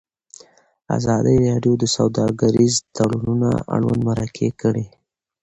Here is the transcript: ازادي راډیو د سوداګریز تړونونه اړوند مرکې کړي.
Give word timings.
ازادي 0.97 1.35
راډیو 1.47 1.73
د 1.81 1.85
سوداګریز 1.95 2.73
تړونونه 2.95 3.49
اړوند 3.75 4.01
مرکې 4.09 4.49
کړي. 4.61 4.85